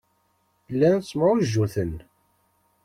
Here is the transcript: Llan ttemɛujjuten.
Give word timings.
Llan 0.73 0.97
ttemɛujjuten. 0.99 1.93